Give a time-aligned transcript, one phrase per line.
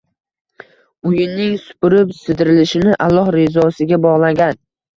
[1.09, 4.63] Uyining supurib- sidirilishini Alloh rizosiga bog'lagan